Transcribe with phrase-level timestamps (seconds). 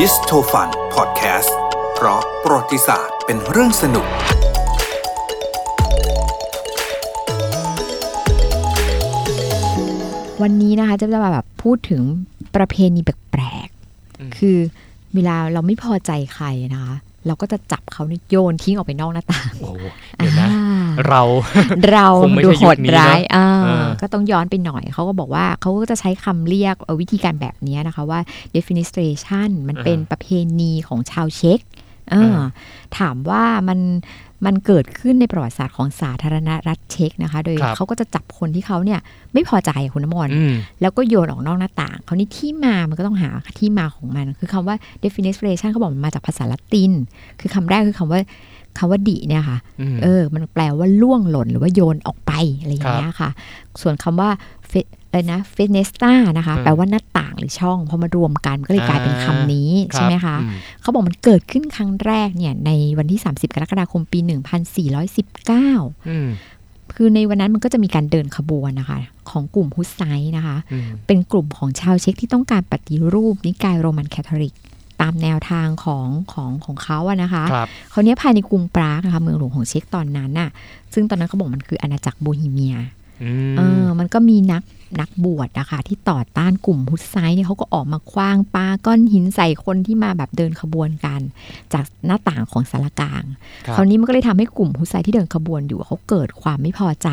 [0.00, 1.56] ดิสโทฟันพอดแคสต์
[1.94, 4.06] เพราะประวัติศาสตร์เป็นเรื่องสนุก
[10.42, 12.02] วันนี้นะคะจะจะมาแบบพูดถึง
[12.56, 13.68] ประเพณีแปลก
[14.20, 14.58] อืมๆคือ
[15.14, 16.94] เวลาเราไม่พอใจใครนะคะ
[17.26, 19.84] เราก็จะจับเขาเนี่ยโยนทิ้งออกไปนอกหน้าต่าง โอ้โห
[20.16, 20.59] เดี๋ยวนะอ่า
[21.08, 21.22] เรา
[21.92, 28.20] เราคงไม่ดูใช่โหยุดคนี้ร้ายเนอะอ่าเออก็ต้องย้อนไปหน่อย เขาก็บอกว่าเขาก็จะใช้คำเรียกเอ่อวิธีการแบบนี้นะคะว่า
[28.54, 30.26] defenestration มันเป็นประเพ
[30.60, 31.60] ณีของชาวเช็ก
[32.10, 32.40] เอออ
[32.98, 33.78] ถามว่ามัน
[34.46, 39.00] มันเกิดขึ้นในประวัติศาสตร์ของสาธารณรัฐเช็กนะคะ โดยครับเขาก็จะจับคนที่เขาเนี่ย
[39.32, 46.92] ไม่พอใจคุณน้ำมนต์อืมแล้วก็โยนออกนอกหน้าต่างคราวนี้ที่มามันก็ต้องหาที่มาของมัน คือคำว่า defenestration เขาบอกมันมาจากภาษาละติน
[47.40, 48.20] คือคำแรกคือคำว่า
[48.78, 53.30] คำว่าดิเนี่ยค่ะอืมเออ มันแปลว่าล่วงหล่นหรือว่าโยนออกไปอะไรอย่างเงี้ยค่ะ
[53.82, 54.30] ส่วนคำว่า
[55.12, 60.46] fe- อะไรนะ fenesta นะคะอืมแปลว่าหน้าต่างหรือช่องพอมารวมกันก็เลยกลายเป็นคำนี้รับใช่ไหมคะอื
[60.80, 64.18] เขาบอกมันเกิดขึ้นครั้งแรกเนี่ยในวันที่ 30 กรกฎาคมปี
[64.98, 66.28] 1419อืม
[66.94, 68.98] คือในวันนั้นมันก็จะมีการเดินขบวนนะคะ
[69.30, 74.54] ของกลุ่มฮุสไซน์นะคะอืมเป็นกลุ่มของชาวเช็กที่ต้องการปฏิรูปนิกายโรมันแคทอลิก
[75.00, 80.50] ตามแนวทางของของของเขาอะนะคะครับเขาวเนี้ยภายในกรุงปรากนะคะเมืองหลวงของเช็กตอนนั้นน่ะ
[80.94, 82.76] ซึ่งตอนนั้นเขาบอกมันคืออาณาจักรโบฮีเมีย
[83.22, 84.62] อืมเออมันก็มีนัก
[85.00, 91.20] นักบวชนะคะที่ต่อต้านกลุ่มฮุสไซน์เนี่ยเขาก็ออกมาคว้างปาก้อนหินใส่คนที่มาแบบเดินขบวนกัน
[91.72, 93.24] จากหน้าต่างของสารกลาง
[93.66, 97.08] ครับคราวนี้มันก็เลยทำให้กลุ่มฮุสไซน์ที่เดินขบวนอยู่เขาเกิดความไม่พอใจ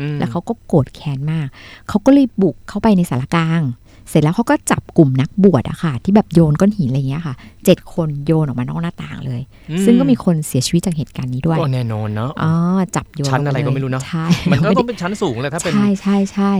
[0.00, 1.46] อืมแล้วเขาก็โกรธแค้นมาก
[1.88, 3.62] เขาก็เลยบุกเข้าไปในสารกลาง
[4.08, 12.52] เสร็จแล้วเขาก็จับกลุ่มนักบวชอะค่ะ ที่แบบโยนก้อนหินอะไรเงี้ยค่ะเจ็ดคนโยนออกมานอกหน้าต่างเลยอืซึ่งก็มีคนเสียชีวิตจากเหตุการณ์นี้ด้วยก็แน่นอนเนาะอ๋อ
[12.96, 16.52] จับโยนชั้นอะไรลงปก็ไม่รู้เนอะใช่มันก็ไม่ต้ได้องเป็นชั้นสูงเลยถ้าเป็นใช่ใช่ใช่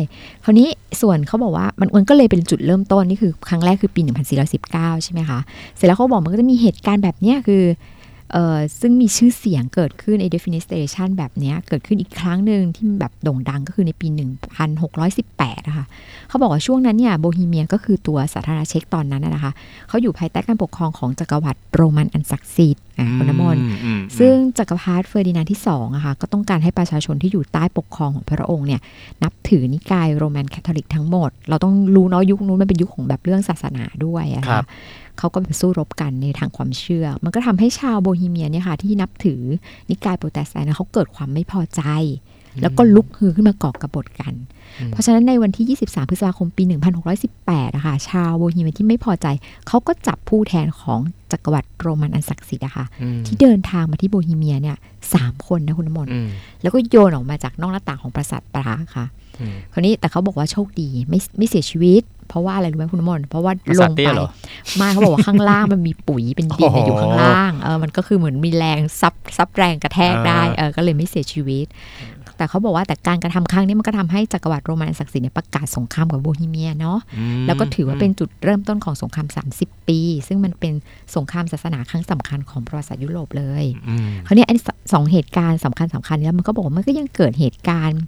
[0.44, 0.68] คราวนี้
[1.00, 4.00] ส่วนเขาบอกว่ามันมันก็เลยเป็นจุดเริ่มต้นนี่คือครั้งแรกคือปี
[4.52, 5.38] 1419 ใช่ไหมคะ
[5.76, 7.97] เสร็จแล้วเขาบอกมันก็จะมีเหตุการณ์แบบเนี้ยคือเอ่อ
[8.80, 14.08] ซึ่งมีชื่อเสียงเกิดขึ้นไอ้ defenestration แบบเนี้ยเกิดขึ้นอีกครั้งหนึ่งที่แบบโด่งดังก็คือในปี
[14.88, 15.86] 1618 นะคะ
[16.28, 19.52] เขาบอกว่าช่วงนั้นเนี่ยโบฮีเมียก็คือตัวสาธารณรัฐเช็กตอนนั้นน่ะนะคะ
[19.88, 28.80] เขาอยู่ภายใต้การปกครองของจักรวรรดิโรมันอันศักดิ์สิทธิ์อะคุณน้ำมนต์อือืมซึ่งจักรพรรดิเฟอร์ดินานด์ที่สองอะค่ะก็ต้องการให้ประชาชนที่อยู่ใต้ปกครองของพระองค์เนี่ย
[29.22, 34.64] นับถือนิกายโรมันแคทอลิกทั้งหมด เราต้องรู้เนาะยุคนู้นมันเป็นยุคของแบบเรื่องศาสนาด้วยอะครัค่ะบ
[35.18, 39.42] เขาก็ไปสู้รบกันในทางความเชื่อ มันก็ทำให้ชาวโบฮีเมียเนี่ยค่ะที่นับถือ
[39.88, 41.82] นิกายโปรเตสแตนต์เขาเกิดความไม่พอใจ
[42.62, 44.34] แล้วก็ลุกฮือขึ้นมาก่อกบฏกัน
[44.80, 46.62] อืมเพราะฉะนั้นในวันที่ 23 พฤษภาคมปี
[47.18, 49.26] 1618อะค่ะชาวโบฮีเมียที่ไม่พอใจ
[49.68, 51.00] เขาก็จับผู้แทนของ
[51.32, 54.76] จักรวรรดิโรมันอันศักดิ์สิทธิ์อะค่ะอืมที่เดินทางมาที่โบฮีเมียเนี่ย
[55.14, 56.28] สามคนนะคุณน้ำมนต์อืม
[56.62, 59.06] แล้วก็โยนออกมาจากนอกหน้าต่างของปราสาทปรากค่ะ
[59.40, 64.28] อืมคราวนี้แต่เขาบอกว่าโชคดีไม่ไม่เสียชีวิต เพราะว่าอะไรรู้ไหมคุณน้ำมนต์เพราะว่าปราลสาทงเตี้ไปยเหรอ
[64.76, 71.66] ไม่เขาบอกว่าข้างล่างมันมีปุ๋ยเป็นดินโอ้โหอยู่ข้างล่างเออมันก็คือเหมือนมีแรงซับซับแรงกระแทกได้อ่าเออก็เลยไม่เสียชีวิต
[72.36, 79.26] แต่เขาบอกว่าแต่การกระทำครั้งนี้มันก็ทำให้จักรวรรดิโรมันศักดิ์สิทธิ์เนี่ยประกาศสงครามกับโบฮีเมียเนาะอืมแล้วก็ถือว่าเป็นจุดเริ่มต้นของสงคราม
[79.58, 80.72] 30 ปี ซึ่งมันเป็น
[81.16, 88.00] สงครามศาสนาครั้งสำคัญของประวัติศาสตร์ยุโรปเลยอืมคราวนี้ไอ้สสองเหตุการณ์สำคัญสำคัญนี้แล้วมันก็บอกว่ามันก็ยังเกิดเหตุการณ์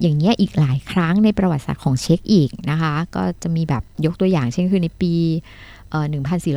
[0.00, 5.12] อย่างเงี้ยอีกหลายครั้งในประวัติศาสตร์ของเช็กอีกนะคะ ก็จะมีแบบยกตัวอย่างเช่นคือในปี
[5.90, 6.06] เอ่อ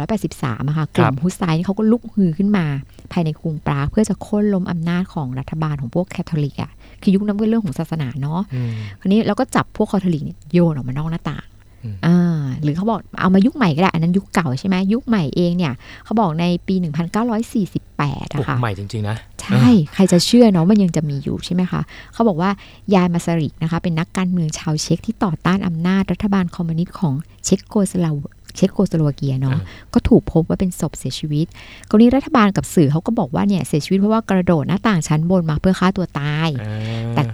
[0.08, 2.66] 1483อะค่ะกลุ่มฮุสไซน์เขาก็ลุกฮือขึ้นมา
[3.12, 11.46] ภายในกรุงปรากเพื่อจะโค่นล้มอำนาจของรัฐบาลของพวกแคทอลิกอะคือยุคนั้นเป็นเรื่องของศาสนาเนาะอืมคราวนี้เราก็จับพวกคาทอลิกเนี่ยโยนออกมานอกหน้าต่าง
[11.84, 15.74] อืมอ่าหรือเขาบอกเอามายุคใหม่ก็ได้ อันนั้นยุคเก่าใช่ไหมยุคใหม่เองเนี่ย
[16.04, 19.18] เขาบอกในปี 1948ปลุอะกค่ะ ยุคใหม่จริง ๆ นะ
[19.50, 21.82] ใช่ ใครจะเชื่อเนาะมันยังจะมีอยู่ใช่ไหมคะ
[22.14, 22.50] เขาบอกว่า
[22.96, 27.14] ยานมาซาริกนะคะเป็นนักการเมืองชาวเช็กที่ต่อต้านอำนาจรัฐบาลคอมมิวนิสต์ของ
[27.46, 28.16] เช็กโกสลาว
[28.56, 31.46] เช็กโกสโลวะเกียเนาะอ่าก็ถูกพบว่าเป็นศพเสียชีวิต
[31.90, 36.69] กรณีรัฐบาลกับสื่อเขาก็บอกว่าเนี่ยเสียชีวิตเพราะว่ากระโดดหน้าต่างชั้นบนมาเพื่อฆ่าตัวตายอ่าแต่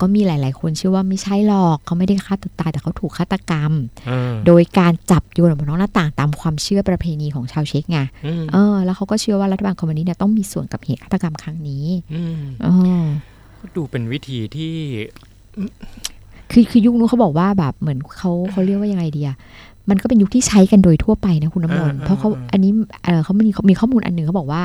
[0.02, 3.72] ก็มีหลาย ๆ คนเชื่อว่าไม่ใช่หรอกเขาไม่ได้ฆ่าตัวตายแต่เขาถูกฆาตกรรม
[4.10, 12.68] อ่าโดยการจับโยนออกมานอกหน้าต่างตามความเชื่อประเพณีของชาวเช็กไงอืมเออ แล้วเขาก็เชื่อว่ารัฐบาลคอมมิวนิสต์เนี่ยต้องมีส่วนกับเหตุฆาตกรรมครั้งนี้อืมเอ
[13.02, 13.04] อ
[13.60, 14.74] ก็ดูเป็นวิธีที่
[16.52, 19.38] คือคือยุคนู้นเขาบอกว่าแบบเหมือนเขาเขาเรียกว่ายังไงดีอะ
[19.90, 22.72] มันก็เป็นยุคที่ใช้กันโดยทั่วไปนะคุณน้ำมนต์อ่าเพราะเขาอ่าอันนี้
[23.06, 24.62] เออเขามีมีข้อมูลอันหนึ่งเขาบอกว่า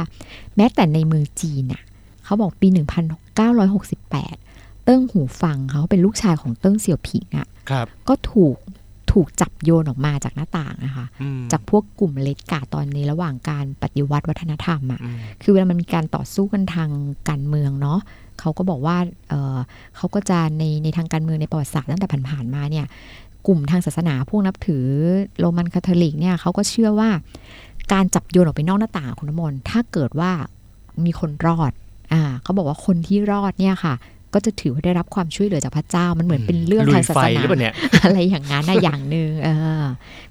[0.56, 1.83] แม้แต่ในเมืองจีนน่ะ
[2.25, 8.57] เขาบอกปี 1968เติ้งหูฟังเขาเป็นลูกชายของเติ้งเสี่ยวผิงอะครับก็ถูก
[9.13, 16.91] ถูกจับโยนออกมาจากหน้าต่างนะคะอืมจากพวกกลุ่มเลดกาตอนในระหว่างการปฏิวัติวัฒนธรรมอะอืมคือเวลามันมีการต่อสู้กันทาง
[17.29, 17.99] การเมืองเนาะ
[18.41, 18.97] เขาก็บอกว่า
[19.29, 19.59] เออ
[19.97, 22.87] เขาก็จะในในทางการเมืองในประวัติศาสตร์ตั้งแต่ผ่านๆมาเนี่ย
[23.47, 24.85] กลุ่มทางศาสนาพวกนับถือ
[25.39, 27.11] โรมันคาทอลิกเนี่ยเขาก็เชื่อว่า
[27.93, 30.31] การจับโยนออกไปนอกหน้าต่างอะคุณน้ำมนต์ถ้าเกิดว่า
[31.05, 31.73] มีคนรอด
[32.13, 33.95] อ่าเขาบอกว่าคนที่รอดเนี่ยค่ะ
[34.35, 37.75] ก็จะถือว่าได้รับความช่วยเหลือจากพระเจ้า มันเหมือนเป็นเรื่องลุทายงศาไฟสนาหรือเปล่าเนี่ย
[38.05, 39.49] อะไรอย่างนั้นนะอย่างหนึ่งเอ
[39.81, 39.82] อ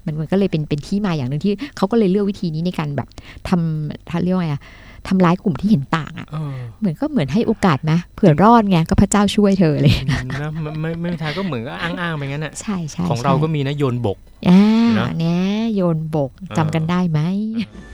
[0.04, 3.08] มันมันก็เลยเป็นเป็นที่มาอย่างหนึ่งที่เขาก็เลยเลือกวิธีนี้ในการแบบ
[3.48, 4.62] ทำถ้าเรียกว่าไงอะ
[5.08, 10.20] ทำร้ายกลุ่มที่เห็นต่างอะเออเหมือนก็เหมือนให้โอกาสไหมเผื่อรอดไงก็พระเจ้าช่วยเธอเลยนะ
[10.62, 14.18] ไม่ไม่ไม่มีทางก็เหมือนก็อ้างๆไปงั้นอะใช่ใช่ของเราก็มีนะโยนบก
[14.48, 14.62] อ่า
[14.98, 15.42] นะเนี่ย
[15.76, 17.20] โยนบกเออจำกันได้ไหม
[17.54, 17.89] เออ